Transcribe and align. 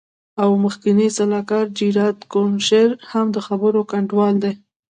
او 0.41 0.49
مخکینی 0.63 1.07
سلاکار 1.17 1.65
جیراد 1.77 2.17
کوشنر 2.31 2.89
هم 3.11 3.25
د 3.35 3.37
خبرو 3.47 3.79
ګډونوال 3.91 4.35
دی. 4.43 4.53